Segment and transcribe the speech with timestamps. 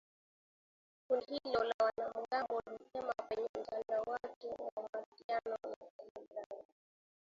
[1.07, 6.59] Kundi hilo la wanamgambo lilisema kwenye mtandao wake wa mawasiliano ya telegram